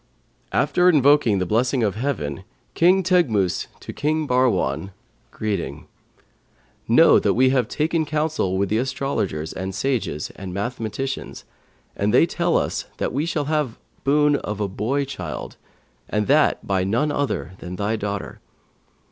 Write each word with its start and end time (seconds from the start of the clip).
'After 0.51 0.89
invoking 0.89 1.37
the 1.37 1.45
blessing 1.45 1.83
of 1.83 1.93
Heaven, 1.93 2.43
King 2.73 3.03
Teghmus 3.03 3.67
to 3.81 3.93
King 3.93 4.25
Bahrwan, 4.27 4.93
greeting. 5.29 5.85
Know 6.87 7.19
that 7.19 7.35
we 7.35 7.51
have 7.51 7.67
taken 7.67 8.05
counsel 8.07 8.57
with 8.57 8.69
the 8.69 8.79
astrologers 8.79 9.53
and 9.53 9.75
sages 9.75 10.31
and 10.31 10.55
mathematicians, 10.55 11.45
and 11.95 12.11
they 12.11 12.25
tell 12.25 12.57
us 12.57 12.85
that 12.97 13.13
we 13.13 13.27
shall 13.27 13.45
have 13.45 13.77
boon 14.03 14.37
of 14.37 14.59
a 14.59 14.67
boy 14.67 15.05
child, 15.05 15.57
and 16.09 16.25
that 16.25 16.65
by 16.65 16.83
none 16.83 17.11
other 17.11 17.51
than 17.59 17.75
thy 17.75 17.95
daughter. 17.95 18.39